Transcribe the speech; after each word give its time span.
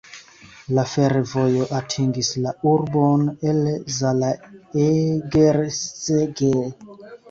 La 0.77 0.85
fervojo 0.93 1.67
atingis 1.81 2.33
la 2.47 2.55
urbon 2.73 3.29
el 3.53 3.63
Zalaegerszeg. 4.01 6.47